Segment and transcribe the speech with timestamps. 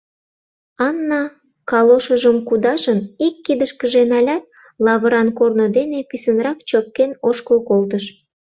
[0.87, 1.23] Анна,
[1.69, 4.43] калошыжым кудашын, ик кидышкыже налят,
[4.85, 8.05] лавыран корно дене писынрак чопкен ошкыл колтыш.